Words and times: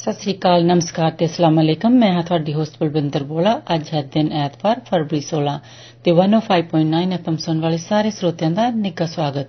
ਸਤਿ 0.00 0.12
ਸ੍ਰੀ 0.12 0.32
ਅਕਾਲ, 0.38 0.64
ਨਮਸਕਾਰ 0.66 1.10
ਤੇ 1.10 1.26
ਅਸਲਾਮ 1.26 1.60
ਅਲੈਕਮ। 1.60 1.90
ਮੈਂ 1.90 2.12
ਹਾਂ 2.12 2.22
ਤੁਹਾਡੀ 2.22 2.52
ਹੋਸਟ 2.54 2.76
ਬਲਵਿੰਦਰ 2.80 3.22
ਬੋਲਾ। 3.22 3.62
ਅੱਜ 3.74 3.82
ਹੈ 3.94 4.02
ਦਿਨ 4.02 4.32
ਐਤਵਾਰ, 4.32 4.80
ਫਰਵਰੀ 4.80 5.20
16 5.20 5.60
ਤੇ 6.04 6.12
105.9 6.12 7.12
ਐਫਐਮ 7.12 7.36
ਸੁਣ 7.36 7.60
ਵਾਲੇ 7.60 7.76
ਸਾਰੇ 7.76 8.10
ਸਰੋਤਿਆਂ 8.10 8.50
ਦਾ 8.50 8.70
ਨਿੱਘਾ 8.70 9.06
ਸਵਾਗਤ। 9.06 9.46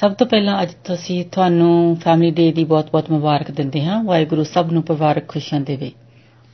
ਸਭ 0.00 0.12
ਤੋਂ 0.12 0.26
ਪਹਿਲਾਂ 0.26 0.62
ਅੱਜ 0.62 0.70
ਤੁਸੀਂ 0.84 1.24
ਤੁਹਾਨੂੰ 1.32 1.96
ਫੈਮਿਲੀ 2.04 2.30
ਡੇ 2.30 2.52
ਦੀ 2.52 2.64
ਬਹੁਤ-ਬਹੁਤ 2.64 3.10
ਮੁਬਾਰਕ 3.10 3.50
ਦਿੰਦੇ 3.50 3.84
ਹਾਂ। 3.84 4.04
ਵਾਹਿਗੁਰੂ 4.04 4.44
ਸਭ 4.44 4.68
ਨੂੰ 4.72 4.82
ਪਰਿਵਾਰਕ 4.82 5.28
ਖੁਸ਼ੀਆਂ 5.28 5.60
ਦੇਵੇ। 5.60 5.92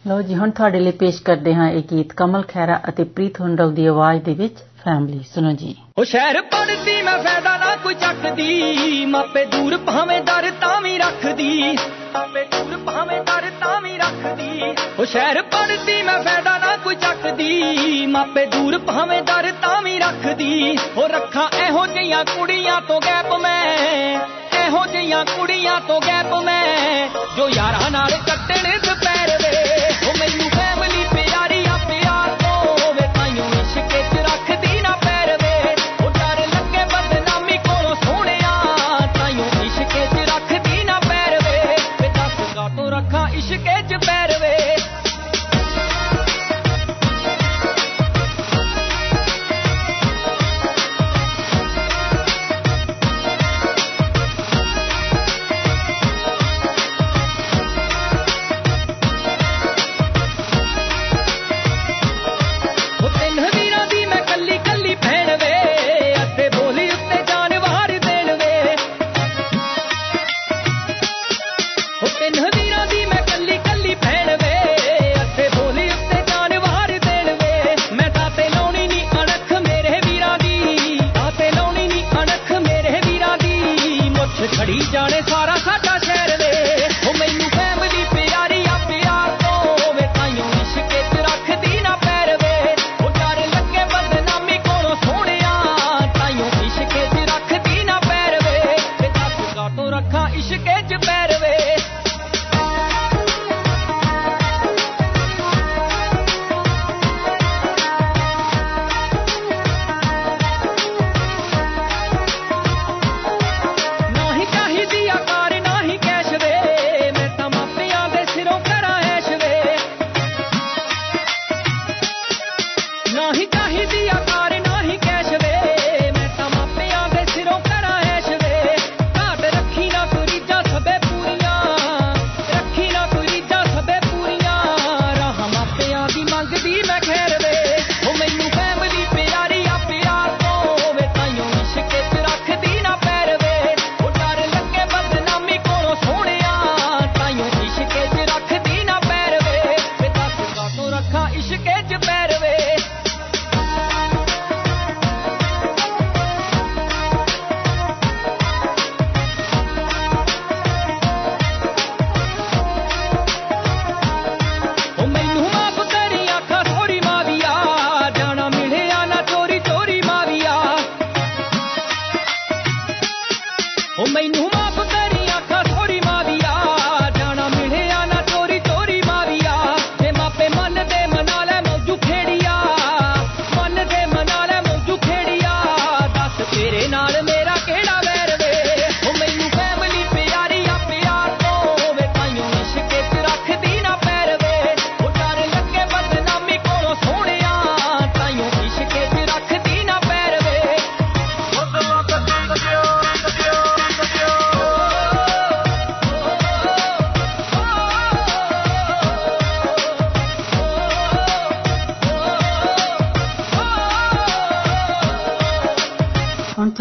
ਲਓ 0.07 0.23
ਜੀ, 0.23 0.35
ਹੁਣ 0.35 0.51
ਤੁਹਾਡੇ 0.51 0.81
ਲਈ 0.81 0.91
ਪੇਸ਼ 0.91 1.23
ਕਰਦੇ 1.23 1.55
ਹਾਂ 1.55 1.71
ਇਹ 1.71 1.83
ਗੀਤ। 1.91 2.13
ਕਮਲ 2.13 2.43
ਖੈਰਾ 2.49 2.81
ਅਤੇ 2.89 3.05
ਪ੍ਰੀਤ 3.05 3.41
ਹੁੰਡਲ 3.41 3.73
ਦੀ 3.73 3.87
ਆਵਾਜ਼ 3.87 4.23
ਦੇ 4.23 4.35
ਵਿੱਚ 4.35 4.55
ਫੈਮਿਲੀ 4.89 5.25
ਸੁਣੋ 5.35 5.53
ਜੀ। 5.53 5.77
ਉਹ 5.99 6.05
ਸ਼ਹਿਰ 6.05 6.43
ਪੜਦੀ 6.43 7.03
ਮੈਂ 7.03 7.19
ਫਾਇਦਾ 7.19 7.57
ਨਾ 7.57 7.77
ਕੋਈ 7.77 7.95
ਚੱਕਦੀ। 7.95 9.07
ਮਾਪੇ 9.07 9.45
ਦੂਰ 9.45 9.77
ਭਾਵੇਂ 9.77 10.21
ਦਰ 10.21 10.51
ਤਾਂ 10.61 10.81
ਵੀ 10.81 10.99
ਰੱਖਦੀ। 10.99 11.79
ਮਾਪੇ 12.15 12.45
ਦੂਰ 12.45 12.77
ਭਾਵੇਂ 12.77 13.21
ਦਰ 13.21 13.51
ਤਾਂ 13.61 13.81
ਵੀ 13.81 13.99
ਰੱਖਦੀ। 13.99 14.63
ਉਹ 14.99 15.05
ਸ਼ਹਿਰ 15.05 15.43
ਪੜਦੀ 15.43 16.03
ਮੈਂ 16.03 16.23
ਫਾਇਦਾ 16.23 16.59
ਨਾ 16.59 16.77
ਕੋਈ 16.77 16.95
ਚੱਕਦੀ। 16.95 18.07
ਮਾਪੇ 18.07 18.47
ਦੂਰ 18.47 18.79
ਭਾਵੇਂ 18.79 19.23
ਦਰ 19.23 19.53
ਤਾਂ 19.63 19.83
ਵੀ 19.83 19.99
ਰੱਖਦੀ। 19.99 20.79
ਉਹ 20.97 21.09
ਰੱਖਾਂ 21.09 21.49
ਇਹੋ 21.57 21.87
ਜਿਹੀਆਂ 21.87 22.25
ਕੁੜੀਆਂ 22.25 22.81
ਤੋਂ 22.81 23.01
ਗੈਪ 23.07 23.35
ਮੈਂ। 23.35 24.21
ਇਹੋ 24.67 24.87
ਜਿਹੀਆਂ 24.87 25.25
ਕੁੜੀਆਂ 25.25 25.81
ਤੋਂ 25.81 26.01
ਗੈਪ 26.07 26.35
ਮੈਂ। 26.35 27.09
ਜੋ 27.37 27.49
ਯਾਰਾਂ 27.49 27.91
ਨਾਲ 27.91 28.11
ਕੱਟਣ 28.11 28.79
ਦੁਪਹਿਰ 28.79 29.39
ਵੇ 29.39 29.78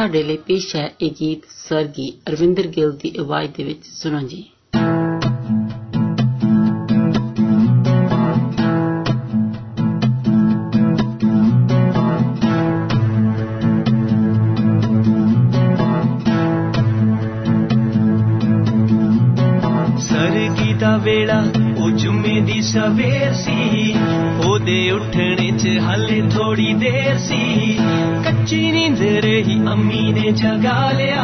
ਤੁਹਾਡੇ 0.07 0.23
ਲਈ 0.23 0.37
ਪੇਸ਼ 0.37 0.77
ਹੈ 0.77 0.95
ਇਹ 1.01 1.11
ਗੀਤ 1.21 1.41
ਸਰਗੀ 1.49 2.13
ਅਰਵਿੰਦਰ 2.29 2.67
ਗਿੱਲ 2.67 2.93
ਦੀ 2.93 3.13
ਆਵਾਜ਼ 3.21 3.51
ਦੇ 3.57 3.65
ਵਿੱਚ 3.65 3.79
ਸੁਣੋ 3.85 4.21
ਜੀ 4.21 4.45
ਸਰਗੀ 19.99 20.73
ਦਾ 20.73 20.97
ਵੇਲਾ 20.97 21.45
ਉਹ 21.79 21.91
ਜੁਮੇ 21.91 22.41
ਦੀ 22.41 22.61
ਸਵੇਰ 22.63 23.33
ਸੀ 23.33 23.95
ਉਹਦੇ 24.68 24.92
ਉੱਠਣੇ 24.92 25.52
'ਚ 25.58 25.70
ਹਾਲੇ 25.80 26.22
ਥੋੜੀ 26.30 26.74
ਦੇਰ 26.74 27.18
ਸੀ। 27.18 27.78
ਕੱਚੀ 28.26 28.72
ਨੀਂਦ 28.72 29.02
ਰਹੀ, 29.02 29.56
ਅੰਮੀ 29.68 30.12
ਨੇ 30.14 30.32
ਜਗਾ 30.32 30.92
ਲਿਆ। 30.92 31.24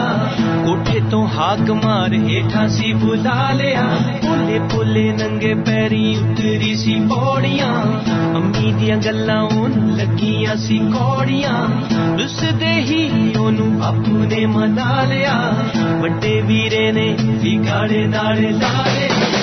ਕੋਠੇ 0.65 1.01
ਤੋਂ 1.11 1.27
ਹਾਕ 1.27 1.71
ਮਾਰ 1.71 2.13
ਹੇਠਾਂ 2.13 2.67
ਸੀ 2.67 2.93
ਬੁਲਾ 2.93 3.51
ਲਿਆ। 3.51 3.83
ਪੁੱਲੇ 4.23 4.59
ਪੁੱਲੇ 4.59 5.11
ਨੰਗੇ 5.11 5.53
ਪੈਰੀ 5.53 6.15
ਉਤਰੀ 6.15 6.75
ਸੀ 6.75 6.95
ਪੌੜੀਆਂ। 7.09 7.73
ਅੰਮੀ 8.35 8.71
ਦੀਆਂ 8.71 8.97
ਗੱਲਾਂ 8.97 9.41
ਉਹਨੂੰ 9.41 9.97
ਲੱਗੀਆਂ 9.97 10.55
ਸੀ 10.55 10.79
ਕੌੜੀਆਂ। 10.93 11.67
ਰੁੱਸਦੇ 12.19 12.73
ਹੀ 12.73 13.33
ਉਹਨੂੰ 13.39 13.83
ਆਪੂ 13.83 14.25
ਨੇ 14.25 14.45
ਮਨਾ 14.45 15.03
ਲਿਆ। 15.03 15.39
ਵੱਡੇ 16.01 16.41
ਵੀਰੇ 16.41 16.91
ਨੇ 16.91 17.15
ਵੀ 17.21 17.57
ਗਾੜੇ 17.57 18.07
ਨਾਲ 18.07 18.41
ਲਾ 18.59 18.85
ਲਿਆ 18.95 19.42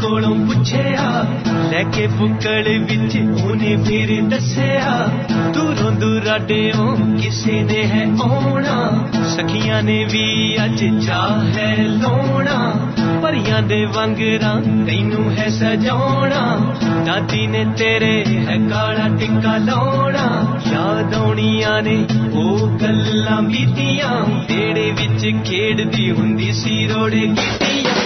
پوچھیا 0.00 1.22
لے 1.70 1.82
کے 1.92 2.06
بکڑے 2.06 2.78
دسیا 4.28 5.06
دوروں 5.54 5.90
نے 7.62 7.80
ہے 7.84 8.04
سکھیا 9.30 9.80
نے 9.80 10.04
بھی 10.10 10.56
ہے 15.38 15.48
سجا 15.50 15.96
دادی 17.06 17.46
نے 17.46 17.64
تیرے 17.76 18.14
ہے 18.46 18.56
کالا 18.70 19.06
ٹکا 19.20 19.56
داڑا 19.66 20.28
چڑھیا 20.64 21.78
نے 21.80 21.96
وہ 22.32 22.56
گلان 22.80 23.52
کیڑے 24.46 24.90
کھیڑتی 25.44 26.10
ہوں 26.10 26.36
سی 26.52 26.86
روڑے 26.88 27.26
کی 27.36 27.97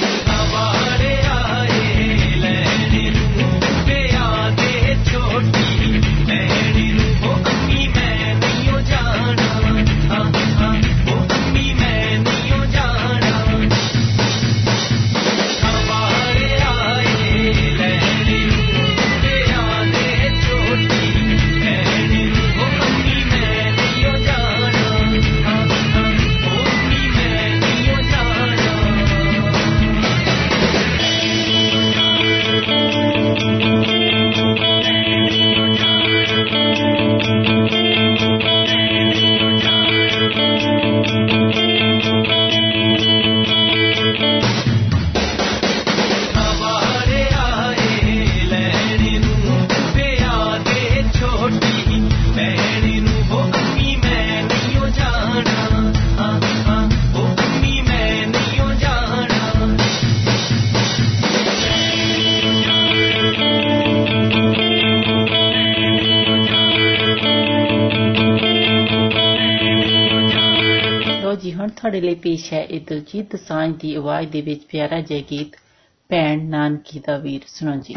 ਤੁਹਾਡੇ 71.82 72.00
ਲਈ 72.00 72.14
ਪੇਸ਼ 72.14 72.52
ਹੈ 72.52 72.64
ਇਹ 72.64 72.80
ਦਿਲਜੀਤ 72.80 73.32
ਦਸਾਂਝ 73.32 73.74
ਦੀ 73.80 73.94
ਆਵਾਜ਼ 73.94 74.28
ਦੇ 74.28 74.40
ਵਿੱਚ 74.40 74.64
ਪਿਆਰਾ 74.64 75.00
ਜਿਹਾ 75.00 75.20
ਗੀਤ, 75.30 75.56
ਭੈਣ 76.08 76.44
ਨਾਨਕੀ 76.48 77.00
ਦਾ 77.06 77.16
ਵੀਰ। 77.18 77.40
ਸੁਣੋ 77.46 77.76
ਜੀ। 77.76 77.94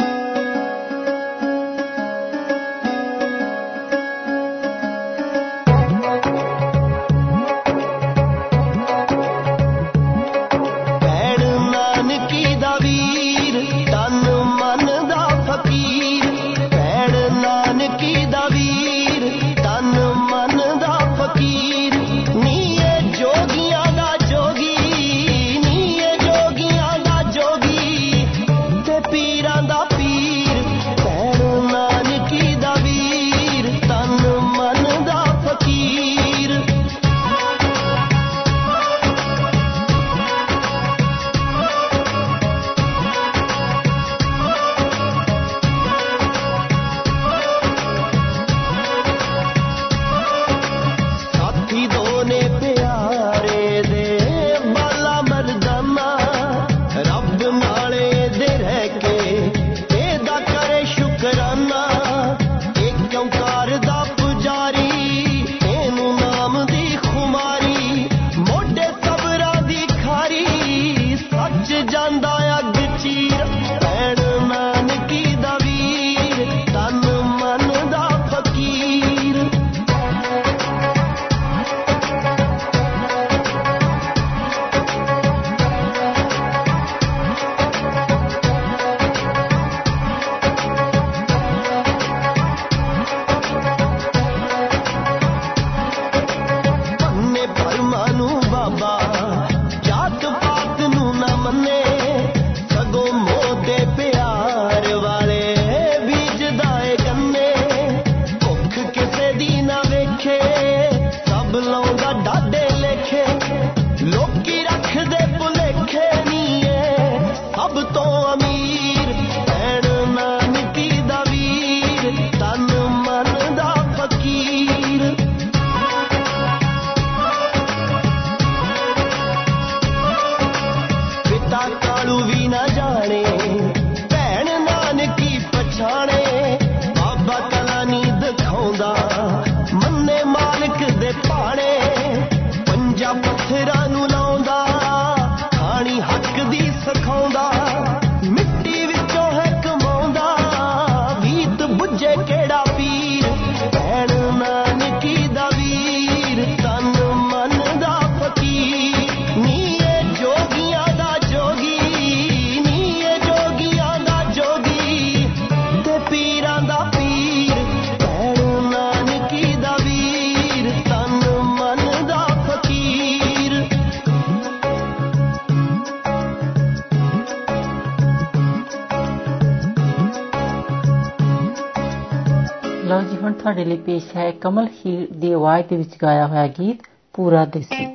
ਲਈ 183.75 183.81
ਪੇਸ਼ 183.81 184.15
ਹੈ 184.17 184.31
ਕਮਲ 184.31 184.67
ਖੀਰ 184.67 185.07
ਦੀ 185.13 185.31
ਆਵਾਜ਼ 185.31 185.67
ਦੇ 185.67 185.75
ਵਿੱਚ 185.75 185.95
ਗਾਇਆ 186.01 186.27
ਹੋਇਆ 186.27 186.47
ਗੀਤ 186.47 186.81
ਪੂਰਾ 187.13 187.45
ਦੇਸੀ। 187.45 187.85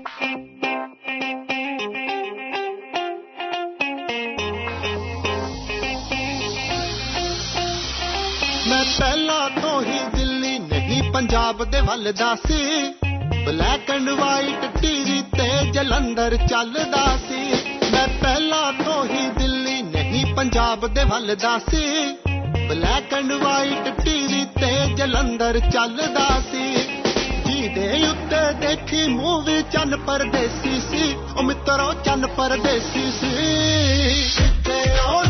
ਮੈਂ 8.68 8.84
ਪਹਿਲਾਂ 8.98 9.60
ਤੋਂ 9.60 9.82
ਹੀ 9.82 9.98
ਦਿੱਲੀ 10.14 10.58
ਨਹੀਂ, 10.58 11.02
ਪੰਜਾਬ 11.12 11.64
ਦੇ 11.64 11.80
ਵੱਲ 11.80 12.12
ਦਾ 12.12 12.34
ਸੀ। 12.34 12.92
ਬਲੈਕ 13.46 13.90
ਐਂਡ 13.90 14.08
ਵਾਈਟ 14.10 14.64
ਟੀਵੀ 14.82 15.22
ਤੇ 15.38 15.70
ਜਲੰਧਰ 15.70 16.36
ਚੱਲਦਾ 16.36 17.06
ਸੀ। 17.28 17.42
ਮੈਂ 17.92 18.08
ਪਹਿਲਾਂ 18.22 18.72
ਤੋਂ 18.84 19.04
ਹੀ 19.04 19.28
ਦਿੱਲੀ 19.38 19.82
ਨਹੀਂ, 19.82 20.34
ਪੰਜਾਬ 20.34 20.86
ਦੇ 20.86 21.04
ਵੱਲ 21.04 21.36
ਦਾ 21.42 21.58
ਸੀ। 21.70 21.86
ਬਲੈਕ 22.68 23.14
ਐਂਡ 23.14 23.32
ਵਾਈਟ 23.32 23.88
ਟੀਵੀ 24.04 24.19
ਤੇ 24.60 24.94
ਜਲੰਧਰ 24.94 25.60
ਚੱਲਦਾ 25.60 26.42
ਸੀ। 26.52 26.74
ਜਿਹਦੇ 27.46 28.06
ਉੱਤੇ 28.08 28.52
ਦੇਖੀ 28.52 29.08
ਮੂਵੀ 29.08 29.62
ਚੰਨ 29.62 29.96
ਪਰਦੇਸੀ 29.96 30.80
ਸੀ। 30.80 31.16
ਉਹ 31.36 31.42
ਮਿੱਤਰੋ 31.42 31.92
ਚੰਨ 32.04 32.26
ਪਰਦੇਸੀ 32.26 33.10
ਸੀ। 33.10 33.34
ਤੇ 34.64 34.90
ਆਉਣ 35.06 35.29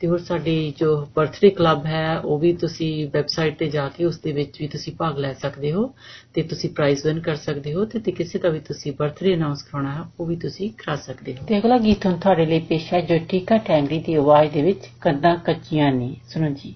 ਤੇ 0.00 0.06
ਹੋਰ 0.06 0.18
ਸਾਡੀ 0.18 0.74
ਜੋ 0.78 1.08
ਬਰਥਡੇ 1.16 1.50
ਕਲੱਬ 1.50 1.86
ਹੈ 1.86 2.18
ਉਹ 2.18 2.38
ਵੀ 2.38 2.52
ਤੁਸੀਂ 2.52 3.08
ਵੈਬਸਾਈਟ 3.14 3.58
ਤੇ 3.58 3.66
ਜਾ 3.66 3.88
ਕੇ 3.88 4.04
ਉਸ 4.04 4.18
ਦੇ 4.18 4.32
ਵਿੱਚ 4.32 4.60
ਵੀ 4.60 4.68
ਤੁਸੀਂ 4.68 4.92
ਭਾਗ 4.98 5.18
ਲੈ 5.18 5.32
ਸਕਦੇ 5.32 5.72
ਹੋ 5.72 5.94
ਤੇ 6.34 6.42
ਤੁਸੀਂ 6.42 6.70
ਪ੍ਰਾਈਜ਼ 6.70 7.06
ਵਿਨ 7.06 7.20
ਕਰ 7.20 7.36
ਸਕਦੇ 7.36 7.74
ਹੋ 7.74 7.84
ਤੇ, 7.84 7.98
ਤੇ 7.98 8.12
ਕਿਸੇ 8.12 8.38
ਦਾ 8.38 8.48
ਵੀ 8.48 8.60
ਤੁਸੀਂ 8.60 8.92
ਬਰਥਡੇ 8.98 9.34
ਅਨਾਉਂਸ 9.34 9.62
ਕਰਾਉਣਾ 9.62 9.92
ਹੈ 9.92 10.00
ਉਹ 10.20 10.26
ਵੀ 10.26 10.36
ਤੁਸੀਂ 10.36 10.70
ਕਰਾ 10.70 10.96
ਸਕਦੇ 10.96 11.34
ਹੋ। 11.34 11.46
ਤੇ 11.46 11.58
ਅਗਲਾ 11.58 11.78
ਗੀਤ 11.78 12.06
ਹੁਣ 12.06 12.16
ਤੁਹਾਡੇ 12.16 12.46
ਲਈ 12.46 12.60
ਪੇਸ਼ 12.60 12.94
ਹੈ 12.94 13.00
ਜੋ 13.00 13.18
ਟੀਕਾ 13.28 13.56
ਟੈਂਗਰੀ 13.56 13.98
ਦੀ 13.98 14.14
ਆਵਾਜ਼ 14.14 14.52
ਦੇ 14.52 14.62
ਵਿੱਚ 14.62 14.80
ਕੰਦਾਂ 15.00 15.36
ਕੱਚੀਆਂ 15.36 15.92
ਨੇ। 15.92 16.16
ਸੁਣੋ 16.28 16.48
ਜੀ। 16.48 16.74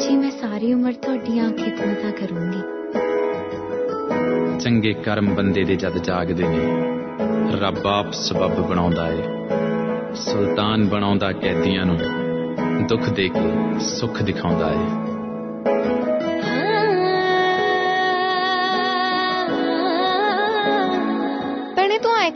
ਜੀ 0.00 0.16
ਮੈਂ 0.16 0.30
ਸਾਰੀ 0.30 0.72
ਉਮਰ 0.72 0.92
ਤੁਹਾਡੀਆਂ 0.92 1.50
ਖਿਦਮਤਾਂ 1.50 2.12
ਕਰੂੰਗੀ। 2.12 2.60
ਚੰਗੇ 4.60 4.92
ਕਰਮ 4.92 5.34
ਬੰਦੇ 5.34 5.64
ਦੇ 5.64 5.76
ਜਦ 5.76 5.98
ਜਾਗਦੇ 5.98 6.44
ਨੇ। 6.48 6.95
ਰੱਬ 7.52 7.86
ਆਪ 7.86 8.12
ਸਬਬ 8.12 8.60
ਬਣਾਉਂਦਾ 8.68 9.06
ਏ। 9.08 9.22
ਸੁਲਤਾਨ 10.14 10.86
ਬਣਾਉਂਦਾ 10.88 11.32
ਕੈਦੀਆਂ 11.32 11.84
ਨੂੰ 11.86 11.98
ਦੁੱਖ 12.86 13.08
ਦੇ 13.10 13.28
ਕੇ 13.28 13.78
ਸੁੱਖ 13.80 14.22
ਦਿਖਾਉਂਦਾ 14.22 14.70
ਏ। 14.72 14.86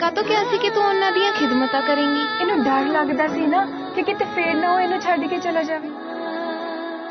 ਮੈਂ 0.00 0.10
ਤਾਂ 0.12 0.22
ਕਿਹਾ 0.24 0.42
ਸੀ 0.44 0.58
ਕਿ 0.58 0.68
ਤੂੰ 0.70 0.82
ਉਹਨਾਂ 0.84 1.10
ਦੀਆਂ 1.12 1.32
ਖਿਦਮਤਾਂ 1.32 1.80
ਕਰੇਂਗੀ? 1.82 2.22
ਇਹਨੂੰ 2.40 2.62
ਡਰ 2.64 2.86
ਲੱਗਦਾ 2.92 3.26
ਸੀ 3.28 3.46
ਨਾ 3.46 3.64
ਕਿ 3.94 4.02
ਕਿਤੇ 4.02 4.24
ਫੇਰ 4.34 4.54
ਨਾ 4.54 4.72
ਉਹ 4.74 4.80
ਇਹਨੂੰ 4.80 5.00
ਛੱਡ 5.00 5.24
ਕੇ 5.26 5.38
ਚਲਾ 5.38 5.62
ਜਾਵੇ। 5.62 5.88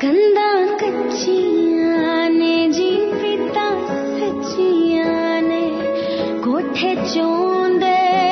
ਕੰਦਾ 0.00 0.76
ਕੱਚੀਆਂ 0.76 2.30
ਨੇ 2.30 2.68
ਜੀ 2.68 2.90
ਪਿਤਾ 3.12 3.68
ਸੱਚੀਆਂ 4.18 5.39
못해 6.60 6.94
좋은데. 7.14 8.29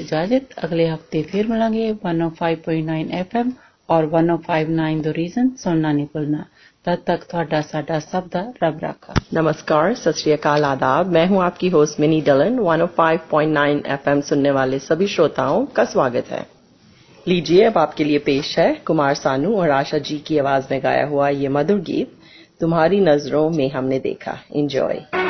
اجازت، 0.00 0.52
اگلے 0.56 0.90
ہفتے 0.90 1.22
پھر 1.30 1.46
ملیں 1.48 1.72
گے 1.72 1.92
one 2.04 2.22
O 2.22 2.28
five 2.38 2.58
point 2.64 2.86
nine 2.86 3.12
F 3.12 3.36
M 3.36 3.50
اور 3.86 4.04
one 4.12 4.30
of 4.30 4.38
five 4.46 4.70
nine 4.70 5.04
the 5.04 5.10
region 5.16 5.56
سننا 5.56 5.92
نہیں 5.92 6.06
بھولنا 6.12 6.38
تب 6.84 6.94
تک 7.04 7.54
سب 8.12 8.22
دا 8.34 8.42
رب 8.62 8.84
رکھا۔ 8.84 9.12
نمسکار 9.32 9.90
آداب۔ 10.44 11.06
میں 11.06 11.26
ہوں 11.26 11.42
آپ 11.42 11.60
کی 11.60 11.72
host 11.72 11.88
Mini 11.98 12.20
Dhillon 12.24 12.58
one 12.58 12.80
O 12.80 12.86
five 12.96 13.18
point 13.30 13.52
nine 13.52 13.80
F 13.84 14.08
M 14.08 14.20
سننے 14.20 14.50
والے 14.50 14.78
سبھی 14.78 15.06
شروطاؤں 15.06 15.66
کا 15.66 15.84
سواگت 15.84 16.32
ہے۔ 16.32 16.42
لیجیے، 17.26 17.66
اب 17.66 17.78
آپ 17.78 17.96
کے 17.96 18.04
لیے 18.04 18.18
پیش 18.18 18.58
ہے 18.58 18.74
کمار 18.84 19.14
سانو 19.14 19.60
اور 19.60 19.68
آشا 19.68 19.98
جی 19.98 20.18
کی 20.18 20.40
آواز 20.40 20.62
میں 20.70 20.80
گایا 20.82 21.06
ہوا 21.08 21.28
یہ 21.28 21.48
مدر 21.48 21.76
گیت۔ 21.86 22.08
تمہاری 22.60 23.00
نظروں 23.00 23.50
میں 23.50 23.68
ہم 23.74 23.84
نے 23.84 23.98
دیکھا۔ 23.98 24.34
انجوائے 24.50 25.29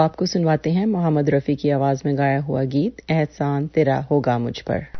آپ 0.00 0.16
کو 0.16 0.26
سنواتے 0.26 0.70
ہیں 0.70 0.86
محمد 0.86 1.28
رفیع 1.28 1.56
کی 1.56 1.72
آواز 1.72 2.04
میں 2.04 2.16
گایا 2.16 2.40
ہوا 2.48 2.64
گیت 2.72 3.00
احسان 3.08 3.68
تیرا 3.68 4.00
ہوگا 4.10 4.38
مجھ 4.38 4.64
پر۔ 4.64 4.99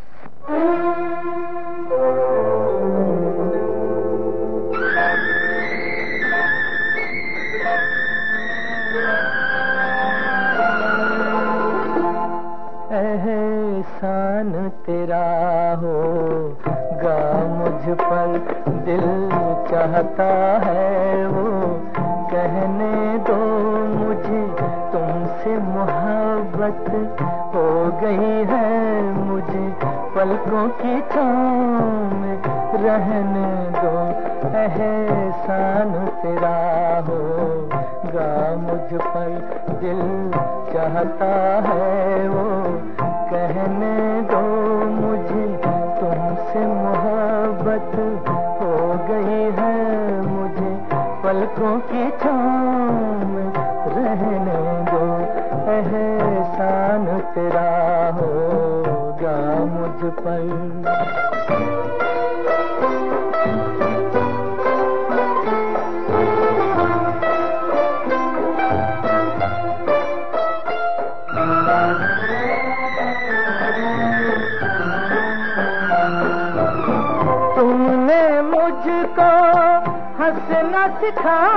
سکھا 81.00 81.49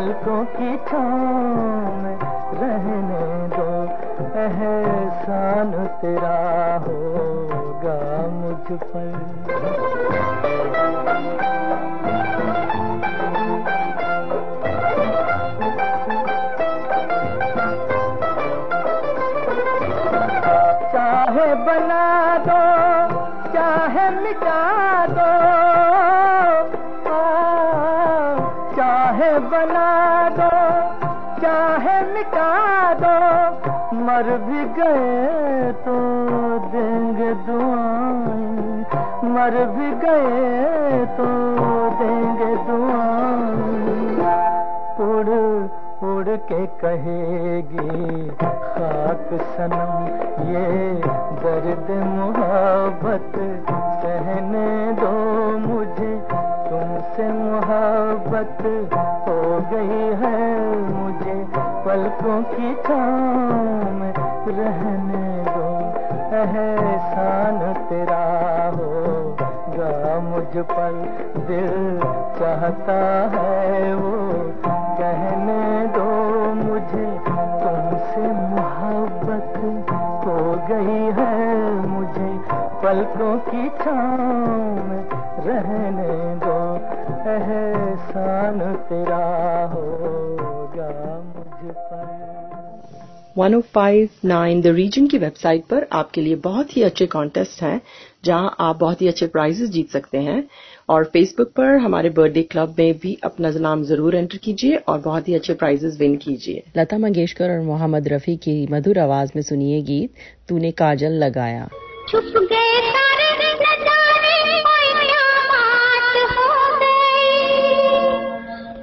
پلکوں 0.00 0.44
کی 0.56 0.76
چھان 0.88 2.04
رہنے 2.60 3.46
دو۔ 3.56 3.84
احسان 4.34 5.72
تیرا 6.00 6.78
ہوگا 6.86 7.98
مجھ 8.32 8.72
پر۔ 8.92 9.12
مر 34.20 34.36
بھی 34.36 34.64
گئے 34.76 35.70
تو 35.84 35.94
دیں 36.72 37.12
گے 37.18 37.32
دعائیں۔ 37.46 38.82
مر 39.22 39.64
بھی 39.76 39.92
گئے 40.02 41.04
تو 41.16 41.24
دیں 42.00 42.36
گے 42.38 42.54
دعائیں۔ 42.68 44.20
اڑ 44.98 45.28
اڑ 46.02 46.36
کے 46.48 46.66
کہے 46.80 47.62
گی، 47.70 48.28
خاک 48.40 49.34
سنم 49.56 50.06
یہ 50.48 51.00
درد 51.42 51.90
محبت، 51.90 53.38
سہنے 54.02 54.90
دو 55.00 55.50
مجھے، 55.58 56.16
تم 56.68 56.96
سے 57.16 57.28
محبت 57.32 58.62
ہو 59.26 59.58
گئی 59.70 60.12
ہے 60.20 60.68
مجھے۔ 60.90 61.69
پلکوں 61.84 62.42
کی 62.56 62.74
تھام 62.84 64.02
رہنے 64.46 65.42
دو۔ 65.54 65.78
احسان 66.32 67.72
تیرا 67.88 68.70
ہو 68.78 69.34
گا 69.78 70.18
مجھ 70.22 70.58
پر 70.68 70.90
دل 71.48 71.98
چاہتا 72.38 73.26
ہے 73.32 73.94
وہ۔ 73.94 74.42
کہنے 74.98 75.84
دو 75.94 76.52
مجھے، 76.54 77.06
تم 77.60 77.96
سے 78.10 78.32
محبت 78.50 79.58
ہو 80.26 80.54
گئی 80.68 81.10
ہے 81.18 81.54
مجھے۔ 81.86 82.32
پلکوں 82.80 83.50
کی 83.50 83.68
چھاؤں 83.82 84.76
رہنے 85.46 86.34
دو۔ 86.44 86.76
احسان 87.24 88.74
تیرا 88.88 89.66
ہو 89.74 90.19
one 93.40 93.54
O 93.54 93.60
five 93.72 94.06
nine 94.24 94.64
the 94.64 94.72
region 94.72 95.08
کی 95.08 95.18
ویب 95.18 95.36
سائٹ 95.36 95.60
پر 95.68 95.84
آپ 95.90 96.12
کے 96.12 96.20
لیے 96.20 96.36
بہت 96.36 96.76
ہی 96.76 96.84
اچھے 96.84 97.06
کانٹیسٹ 97.06 97.62
ہیں 97.62 97.78
جہاں 98.24 98.50
آپ 98.58 98.78
بہت 98.78 99.02
ہی 99.02 99.08
اچھے 99.08 99.26
پرائزز 99.26 99.70
جیت 99.70 99.90
سکتے 99.90 100.18
ہیں۔ 100.18 100.42
اور 100.86 101.02
فیس 101.12 101.34
بک 101.38 101.54
پر 101.54 101.74
ہمارے 101.74 102.08
برتھ 102.08 102.32
ڈے 102.32 102.42
کلب 102.42 102.70
میں 102.78 102.92
بھی 103.00 103.14
اپنا 103.22 103.48
نام 103.60 103.82
ضرور 103.82 104.12
انٹر 104.12 104.38
کیجیے 104.38 104.76
اور 104.84 104.98
بہت 104.98 105.28
ہی 105.28 105.34
اچھے 105.34 105.54
پرائزز 105.54 106.00
ون 106.00 106.16
کیجیے۔ 106.16 106.60
لتا 106.76 106.96
منگیشکر 106.96 107.50
اور 107.50 107.58
محمد 107.58 108.06
رفیع 108.06 108.36
کی 108.36 108.66
مدھر 108.70 108.96
آواز 108.96 109.28
میں 109.34 109.42
سنیے 109.42 109.80
گیت 109.88 110.12
تو 110.48 110.58
نے 110.58 110.70
کاجل 110.70 111.12
لگایا۔ 111.12 111.66
چھپ 112.10 112.36
گئے 112.50 112.80
سارے 112.92 113.30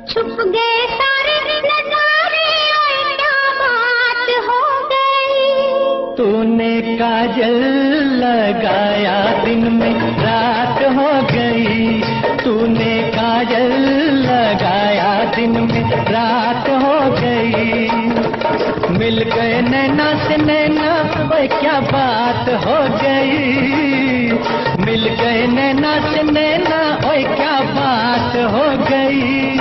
چھپ 0.08 0.39
گئے 0.54 0.87
نے 6.43 6.95
کاجل 7.00 7.63
لگایا 8.19 9.43
دن 9.45 9.73
میں 9.73 9.93
رات 10.23 10.84
ہو 10.95 11.19
گئی۔ 11.34 12.02
تو 12.43 12.65
نے 12.65 13.12
کاجل 13.15 13.71
لگایا 14.13 15.23
دن 15.38 15.50
میں 15.50 15.84
رات 16.12 16.69
ہو 16.69 17.15
گئی۔ 17.21 17.88
مل 18.89 19.23
گئے 19.36 19.62
نینا 19.62 20.12
سے 20.28 20.38
نینا 20.38 21.04
کیا 21.60 21.80
بات 21.80 22.50
ہو 22.65 22.86
گئی۔ 23.04 24.32
مل 24.80 25.08
گئے 25.19 25.45
نینا 25.45 25.97
سے 26.13 26.23
نینا 26.23 26.97
کیا 27.36 27.60
بات 27.76 28.36
ہو 28.36 28.71
گئی۔ 28.91 29.58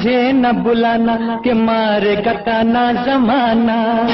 مجھے 0.00 0.32
نہ 0.32 0.48
بلانا 0.48 1.16
کہ 1.44 1.52
مارے 1.52 2.16
کتانا 2.24 2.92
زمانہ۔ 3.04 4.06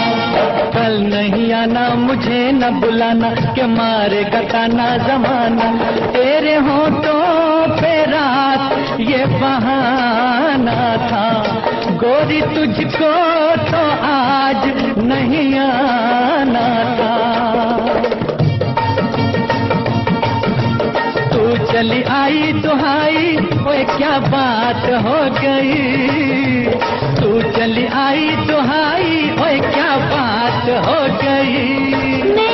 کل 0.72 1.11
نہیں 1.14 1.53
آنا، 1.53 1.88
مجھے 1.94 2.53
نہ 2.53 2.66
بلانا 2.81 3.29
کہ 3.55 3.62
مارے 3.62 4.22
کتانا 4.33 4.96
زمانہ۔ 5.07 5.77
تیرے 6.12 6.57
ہوں 6.57 7.03
تو 7.03 7.22
رات، 8.11 8.72
یہ 8.99 9.25
بہانا 9.40 10.94
تھا۔ 11.09 11.42
گوری 12.03 12.40
تجھ 12.55 12.99
کو 12.99 13.12
تو 13.70 13.83
آج 14.03 14.68
نہیں 14.96 15.59
آنا 15.59 16.94
تھا۔ 16.96 17.06
چلی 21.76 22.02
آئی 22.08 22.52
دہائی 22.52 23.36
اوے 23.36 23.82
کیا 23.96 24.16
بات 24.30 24.88
ہو 25.04 25.18
گئی؟ 25.42 26.64
تو 27.20 27.40
چلی 27.56 27.86
آئی 28.04 28.34
دہائی 28.48 29.28
اوے 29.38 29.58
کیا 29.74 29.96
بات 30.10 30.68
ہو 30.86 31.00
گئی؟ 31.22 32.45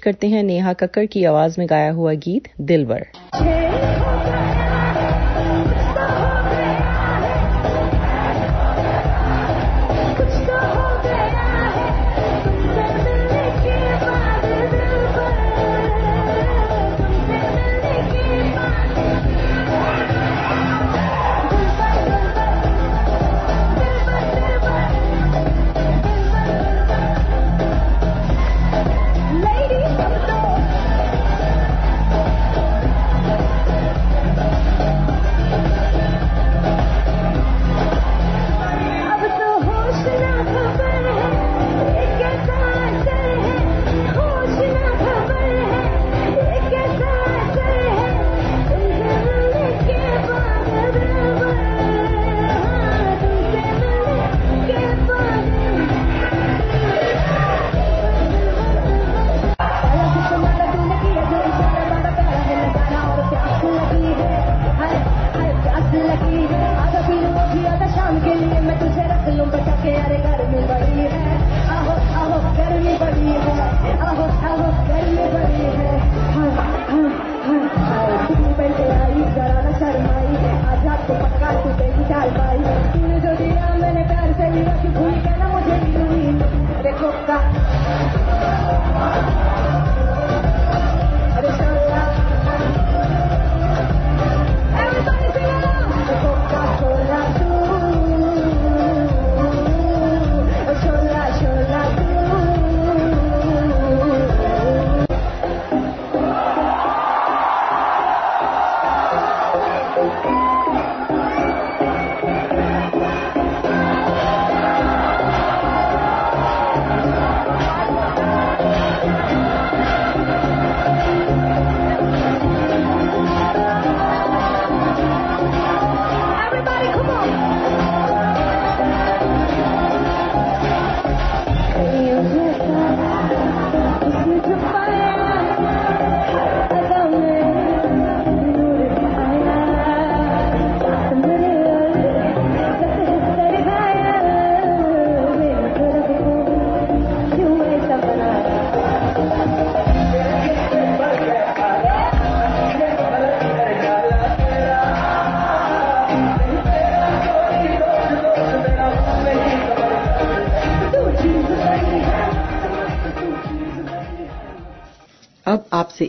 پیش 0.00 0.04
کرتے 0.04 0.26
ہیں 0.28 0.42
نیہا 0.42 0.72
ککر 0.72 1.04
کی 1.04 1.24
آواز 1.26 1.58
میں 1.58 1.66
گایا 1.70 1.92
ہوا 1.92 2.12
گیت 2.26 2.48
دلبر 2.58 3.02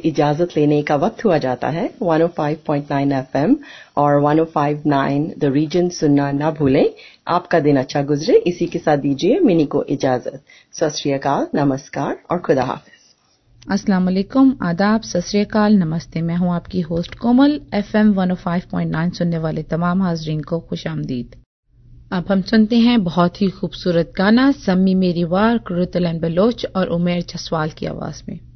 اجازت 0.04 0.58
لینے 0.58 0.82
کا 0.82 0.96
وقت 0.96 1.26
ہوا 1.26 1.38
جاتا 1.38 1.74
ہے۔ 1.74 1.88
105.9 2.02 3.12
ایف 3.14 3.36
ایم 3.36 3.54
اور 3.94 4.22
105.9 4.22 5.32
دا 5.42 5.50
ریجن 5.50 5.90
سننا 5.90 6.32
نہ 6.32 6.44
بھولیں۔ 6.58 6.84
آپ 7.26 7.50
کا 7.50 7.60
دن 7.60 7.78
اچھا 7.78 8.02
گزرے۔ 8.10 8.34
اسی 8.46 8.66
کے 8.66 8.80
ساتھ 8.84 9.00
دیجیے 9.00 9.40
منی 9.40 9.66
کو 9.66 9.84
اجازت۔ 9.90 10.36
سسری 10.76 11.14
اکال۔ 11.14 11.46
نمسکار 11.54 12.12
اور 12.30 12.40
خدا 12.40 12.64
حافظ۔ 12.64 13.02
السلام 13.68 14.08
علیکم۔ 14.08 14.50
آداب۔ 14.60 15.04
سسری 15.04 15.22
شری 15.32 15.42
اکال۔ 15.42 15.76
نمستے۔ 15.76 16.22
میں 16.22 16.36
ہوں 16.36 16.54
آپ 16.54 16.66
کی 16.66 16.82
ہوسٹ 16.90 17.16
کومل۔ 17.16 17.58
ایف 17.72 17.96
ایم 17.96 18.14
105.9 18.14 19.10
سننے 19.10 19.38
والے 19.38 19.64
تمام 19.64 20.02
حاضرین 20.02 20.42
کو 20.42 20.60
خوش 20.60 20.88
آمدید۔ 20.88 21.36
اب 22.10 22.24
ہم 22.34 22.42
سنتے 22.42 22.78
ہیں 22.78 22.98
بہت 22.98 23.42
ہی 23.42 23.50
خوبصورت 23.50 24.20
گانا۔ 24.20 24.52
سمی 24.66 24.96
میری 24.96 25.24
وار 25.24 25.58
کرتلین 25.58 26.20
بلوچ 26.20 26.66
اور 26.74 26.88
امیر 26.88 27.20
جسوال 27.20 27.70
کی 27.70 27.88
آواز 27.88 28.24
میں۔ 28.28 28.51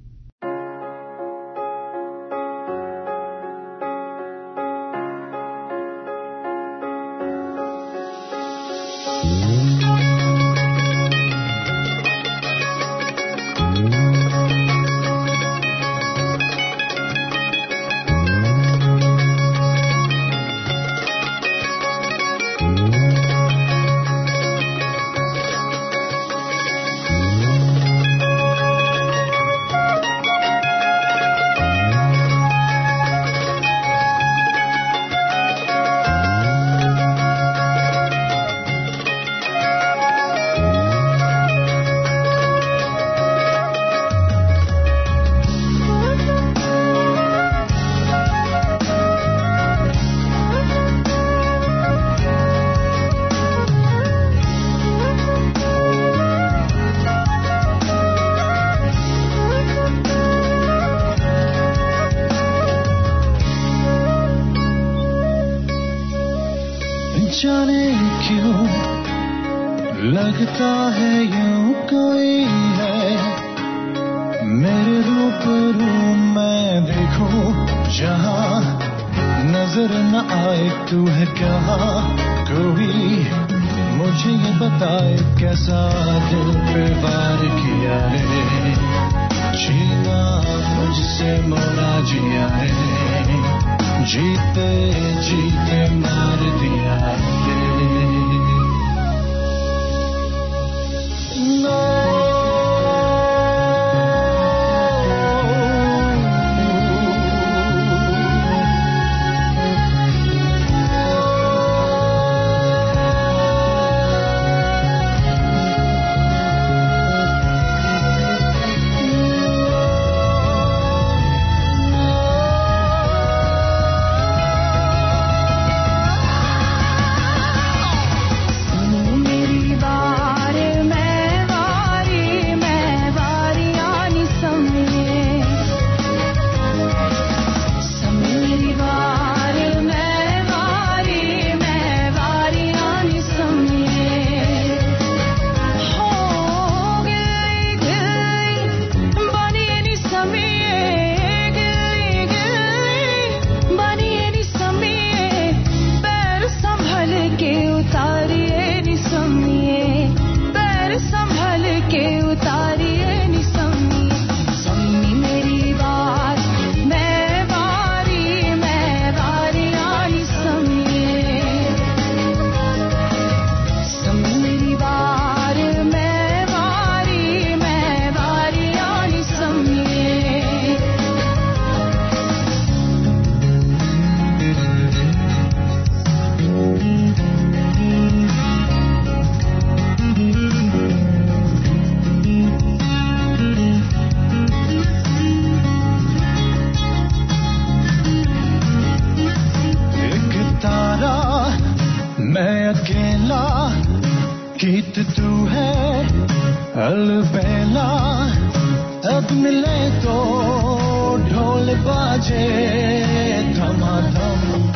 تھما 213.56 214.00
تھم 214.14 214.70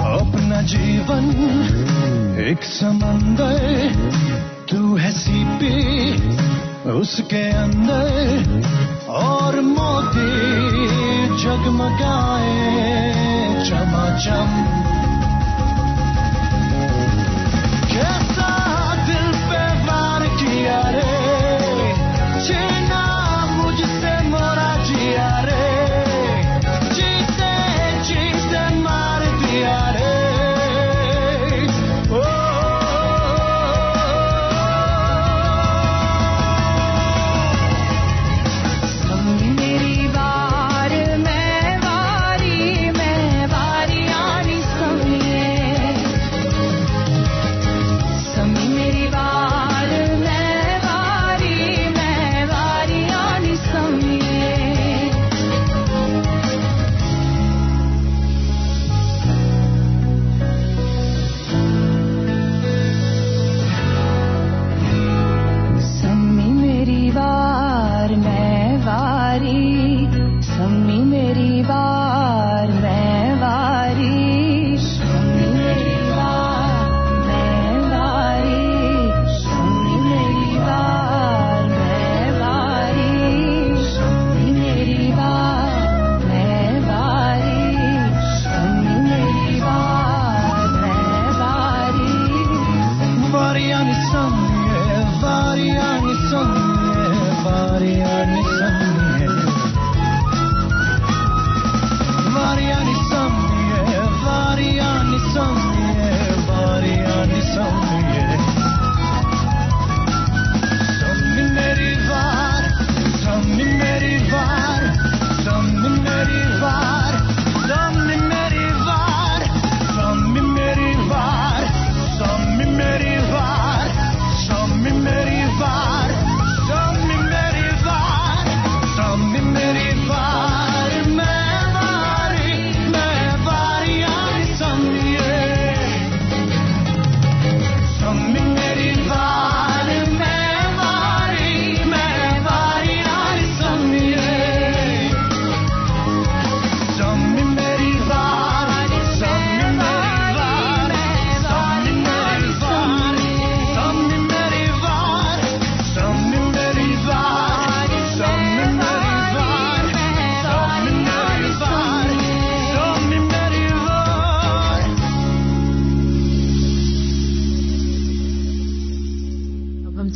اپنا 0.00 0.60
جیون 0.60 1.30
ایک 2.36 2.64
سمندر 2.64 3.86
تو 4.66 4.98
ہے 5.02 5.10
سی 5.10 5.44
پی 5.58 6.16
اس 6.84 7.20
کے 7.28 7.50
اندر۔ 7.50 8.03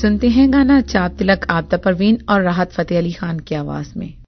سنتے 0.08 0.28
ہیں 0.28 0.46
گانا 0.52 0.82
چاند 0.82 1.18
تلک 1.18 1.44
آبدہ 1.48 1.76
پروین 1.76 2.16
اور 2.26 2.40
راحت 2.40 2.72
فتح 2.72 2.98
علی 2.98 3.10
خان 3.10 3.40
کی 3.40 3.54
آواز 3.54 3.96
میں۔ 3.96 4.27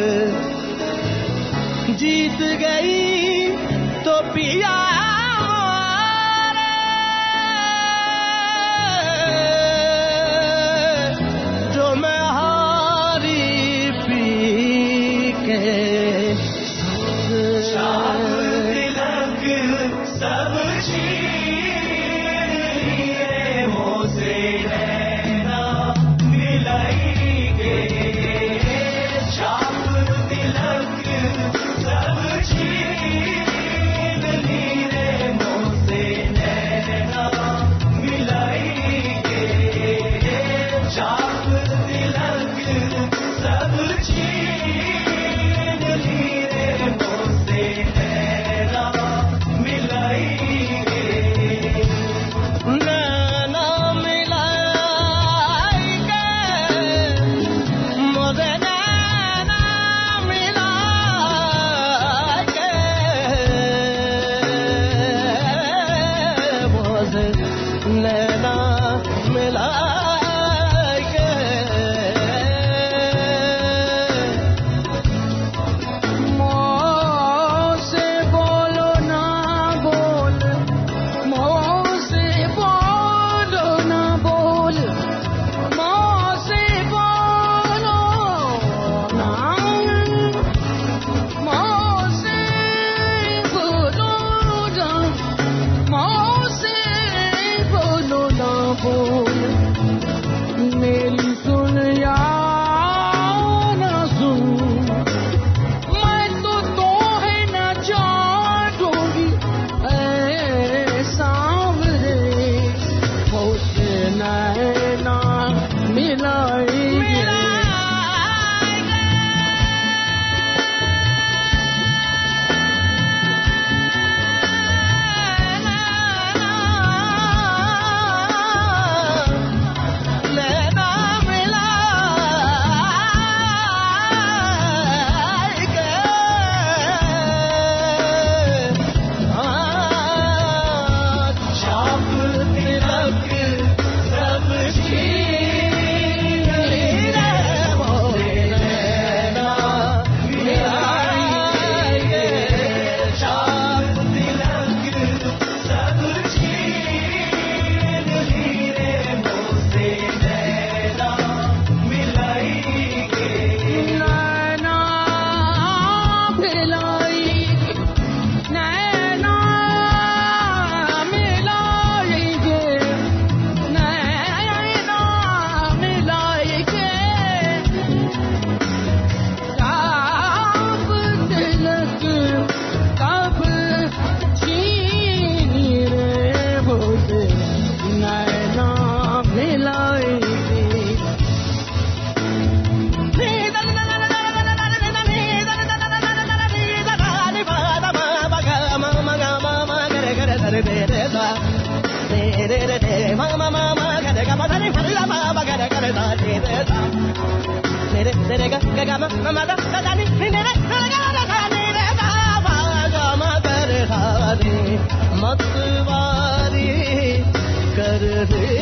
Yeah. 218.29 218.60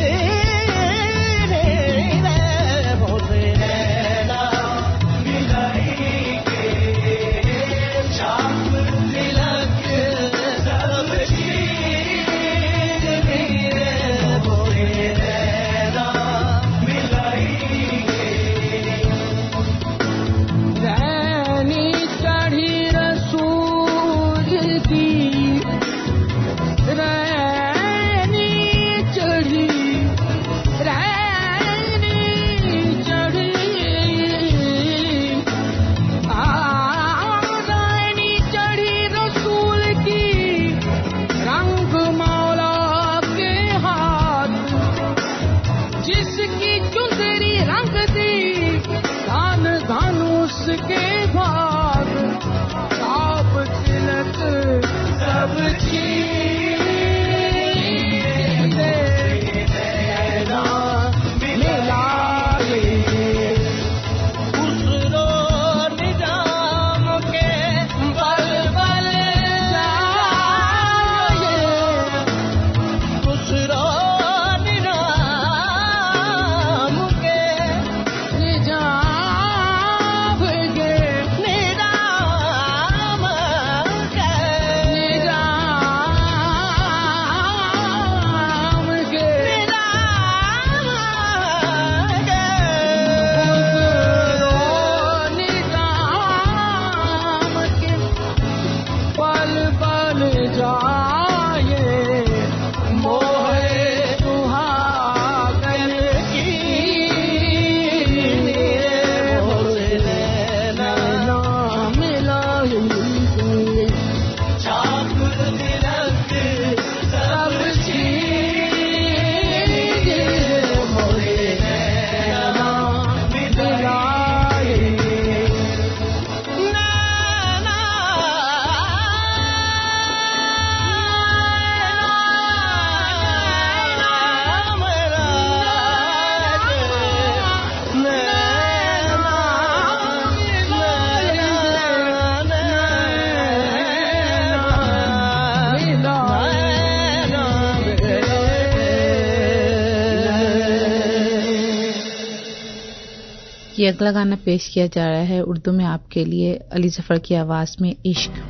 اگلا 153.90 154.12
گانا 154.12 154.36
پیش 154.44 154.70
کیا 154.70 154.86
جا 154.92 155.08
رہا 155.10 155.28
ہے 155.28 155.40
اردو 155.40 155.72
میں 155.72 155.84
آپ 155.84 156.10
کے 156.10 156.24
لیے 156.24 156.58
علی 156.70 156.88
ظفر 156.88 157.16
کی 157.16 157.36
آواز 157.36 157.76
میں 157.80 157.92
عشق۔ 158.04 158.49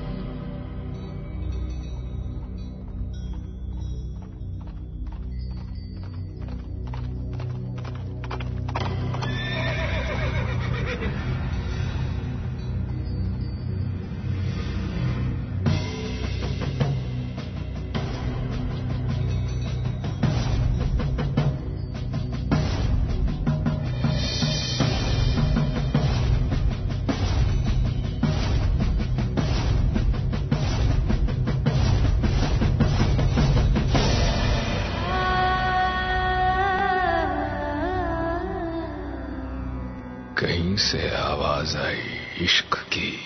سے 40.80 41.10
آواز 41.16 41.76
آئی 41.76 42.44
عشق 42.44 42.78
کی۔ 42.90 43.16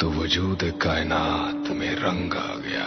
تو 0.00 0.12
وجود 0.12 0.62
کائنات 0.78 1.70
میں 1.70 1.96
رنگ 1.96 2.34
آ 2.34 2.54
گیا۔ 2.54 2.86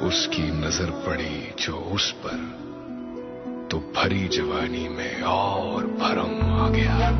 اس 0.00 0.28
کی 0.30 0.42
نظر 0.42 0.90
پڑی 1.04 1.50
جو 1.56 1.88
اس 1.92 2.22
پر۔ 2.22 2.75
تو 3.76 3.80
بھری 3.94 4.28
جوانی 4.28 4.88
میں 4.88 5.22
اور 5.22 5.84
بھرم 5.84 6.38
آ 6.40 6.68
گیا۔ 6.68 7.10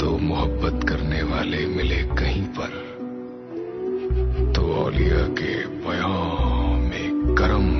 دو 0.00 0.18
محبت 0.18 0.88
کرنے 0.88 1.22
والے 1.22 1.66
ملے 1.66 2.02
کہیں 2.18 2.46
پر، 2.56 3.00
تو 4.54 4.72
اولیاء 4.72 5.34
کے 5.34 5.54
بیان 5.86 6.90
میں 6.90 7.36
کرم 7.36 7.77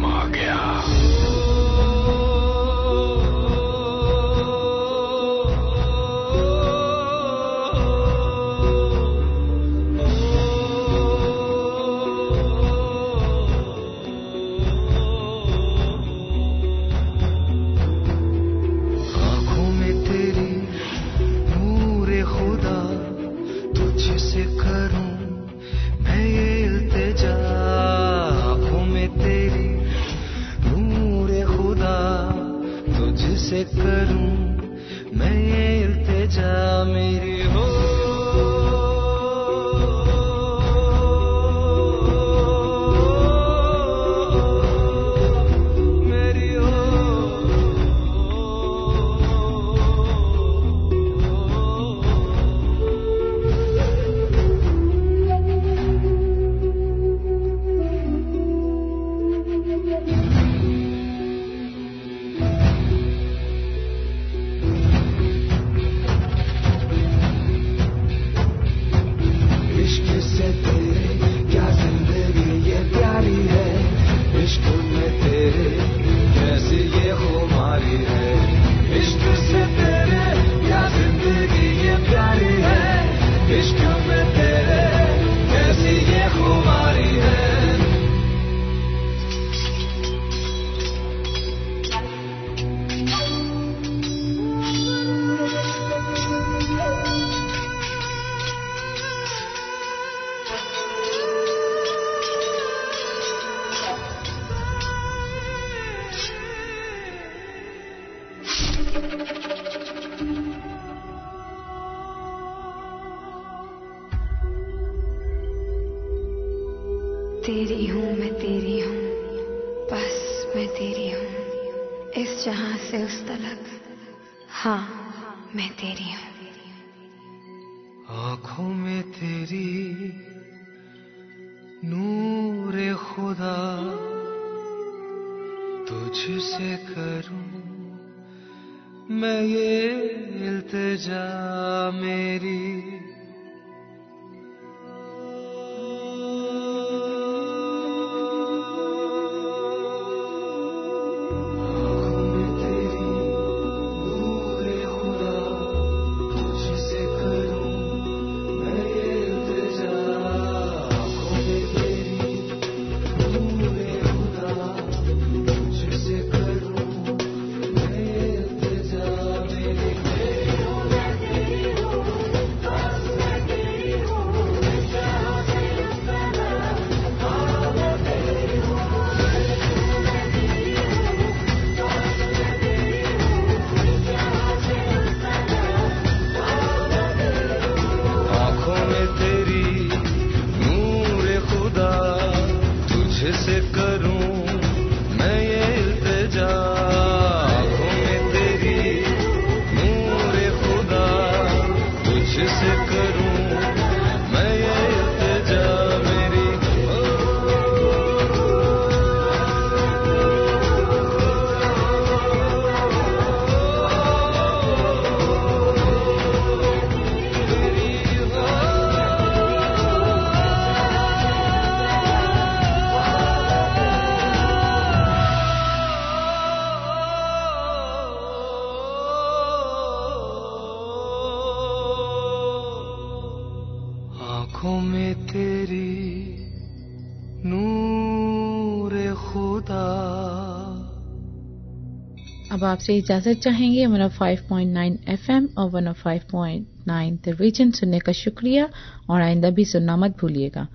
آپ 242.68 242.80
سے 242.80 242.96
اجازت 242.96 243.42
چاہیں 243.42 243.74
گے، 243.74 243.84
ہمارا 243.84 244.08
5.9 244.08 244.96
ایف 245.06 245.30
ایم 245.30 245.46
اور 245.54 245.70
105.9 245.70 247.32
ریجن 247.40 247.72
سننے 247.72 247.98
کا 247.98 248.12
شکریہ 248.12 248.62
اور 249.06 249.20
آئندہ 249.20 249.46
بھی 249.46 249.64
سننا 249.64 249.96
مت 249.96 250.10
بھولیے 250.18 250.50
گا۔ 250.54 250.66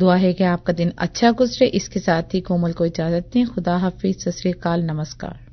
دعا 0.00 0.20
ہے 0.20 0.32
کہ 0.32 0.42
آپ 0.42 0.64
کا 0.64 0.72
دن 0.78 0.88
اچھا 0.96 1.30
گزرے۔ 1.40 1.68
اس 1.72 1.88
کے 1.88 2.00
ساتھ 2.00 2.36
ہی 2.36 2.40
کومل 2.40 2.72
کو 2.72 2.84
اجازت 2.84 3.34
دیں۔ 3.34 3.44
خدا 3.44 3.76
حافظ، 3.76 4.22
سسری 4.24 4.52
کال 4.52 4.80
نمسکار۔ 4.80 5.51